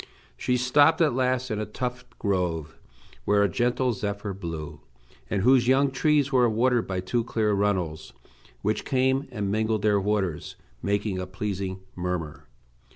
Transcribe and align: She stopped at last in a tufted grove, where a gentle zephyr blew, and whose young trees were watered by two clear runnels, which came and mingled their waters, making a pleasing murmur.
She 0.35 0.57
stopped 0.57 0.99
at 0.99 1.13
last 1.13 1.51
in 1.51 1.59
a 1.59 1.65
tufted 1.67 2.17
grove, 2.17 2.75
where 3.23 3.43
a 3.43 3.47
gentle 3.47 3.93
zephyr 3.93 4.33
blew, 4.33 4.81
and 5.29 5.43
whose 5.43 5.67
young 5.67 5.91
trees 5.91 6.31
were 6.31 6.49
watered 6.49 6.87
by 6.87 7.01
two 7.01 7.23
clear 7.23 7.53
runnels, 7.53 8.11
which 8.63 8.83
came 8.83 9.27
and 9.31 9.51
mingled 9.51 9.83
their 9.83 9.99
waters, 10.01 10.55
making 10.81 11.19
a 11.19 11.27
pleasing 11.27 11.81
murmur. 11.95 12.47